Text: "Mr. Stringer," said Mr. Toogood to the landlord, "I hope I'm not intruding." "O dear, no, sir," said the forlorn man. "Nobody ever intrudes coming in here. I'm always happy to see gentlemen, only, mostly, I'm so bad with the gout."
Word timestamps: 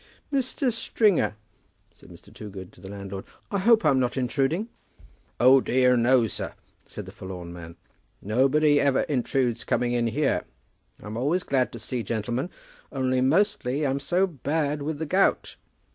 "Mr. 0.33 0.71
Stringer," 0.71 1.35
said 1.93 2.09
Mr. 2.09 2.33
Toogood 2.33 2.73
to 2.73 2.81
the 2.81 2.89
landlord, 2.89 3.23
"I 3.51 3.59
hope 3.59 3.85
I'm 3.85 3.99
not 3.99 4.17
intruding." 4.17 4.67
"O 5.39 5.61
dear, 5.61 5.95
no, 5.95 6.25
sir," 6.25 6.55
said 6.87 7.05
the 7.05 7.11
forlorn 7.11 7.53
man. 7.53 7.75
"Nobody 8.19 8.79
ever 8.79 9.01
intrudes 9.01 9.63
coming 9.63 9.91
in 9.91 10.07
here. 10.07 10.45
I'm 11.03 11.17
always 11.17 11.47
happy 11.47 11.69
to 11.73 11.77
see 11.77 12.01
gentlemen, 12.01 12.49
only, 12.91 13.21
mostly, 13.21 13.85
I'm 13.85 13.99
so 13.99 14.25
bad 14.25 14.81
with 14.81 14.97
the 14.97 15.05
gout." 15.05 15.55